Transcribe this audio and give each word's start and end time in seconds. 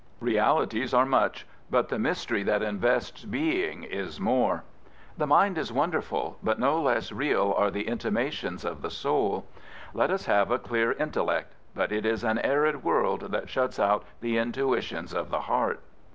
Realities 0.19 0.95
are 0.95 1.05
much; 1.05 1.45
but 1.69 1.89
the 1.89 1.99
mystery 1.99 2.41
that 2.41 2.63
invests 2.63 3.23
being 3.23 3.83
is 3.83 4.19
more. 4.19 4.63
The 5.15 5.27
mind 5.27 5.59
is 5.59 5.71
wonderful, 5.71 6.39
but 6.41 6.57
no 6.57 6.81
less 6.81 7.11
real 7.11 7.53
are 7.55 7.69
the 7.69 7.87
in 7.87 7.99
timations 7.99 8.65
of 8.65 8.81
the 8.81 8.89
soul. 8.89 9.45
Let 9.93 10.09
us 10.09 10.25
have 10.25 10.49
a 10.49 10.57
clear 10.57 10.91
intellect; 10.93 11.53
but 11.75 11.91
it 11.91 12.03
is 12.03 12.23
an 12.23 12.39
arid*world 12.39 13.31
that 13.31 13.47
shuts 13.47 13.77
out 13.79 14.03
the 14.21 14.39
intuitions 14.39 15.13
of 15.13 15.29
the 15.29 15.41
heart. 15.41 15.81